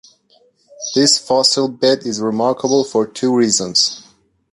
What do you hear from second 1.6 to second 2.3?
bed is